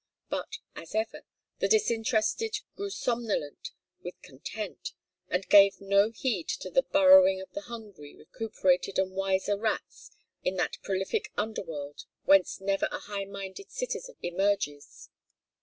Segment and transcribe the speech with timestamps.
[0.31, 1.21] But, as ever,
[1.59, 3.69] the disinterested grew somnolent
[4.01, 4.93] with content,
[5.29, 10.09] and gave no heed to the burrowing of the hungry recuperated and wiser rats
[10.43, 15.11] in that prolific underworld whence never a high minded citizen emerges.